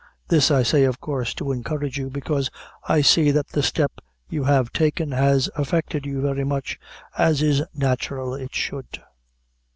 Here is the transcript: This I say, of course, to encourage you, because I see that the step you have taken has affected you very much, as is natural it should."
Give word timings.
This 0.29 0.49
I 0.49 0.63
say, 0.63 0.83
of 0.85 0.99
course, 0.99 1.31
to 1.35 1.51
encourage 1.51 1.99
you, 1.99 2.09
because 2.09 2.49
I 2.89 3.01
see 3.01 3.29
that 3.29 3.49
the 3.49 3.61
step 3.61 4.01
you 4.29 4.45
have 4.45 4.73
taken 4.73 5.11
has 5.11 5.47
affected 5.55 6.07
you 6.07 6.23
very 6.23 6.43
much, 6.43 6.79
as 7.19 7.43
is 7.43 7.61
natural 7.75 8.33
it 8.33 8.55
should." 8.55 9.03